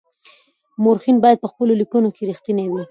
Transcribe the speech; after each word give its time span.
مورخین 0.83 1.17
باید 1.23 1.37
په 1.41 1.47
خپلو 1.51 1.73
لیکنو 1.81 2.09
کي 2.15 2.21
رښتیني 2.31 2.65
وي. 2.69 2.79